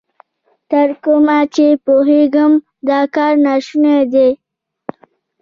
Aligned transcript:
تر 0.69 0.89
کومه 1.03 1.39
چې 1.55 1.67
پوهېږم، 1.85 2.51
دا 2.89 2.99
کار 3.15 3.33
نا 3.45 3.53
شونی 3.65 3.99
دی. 4.13 4.29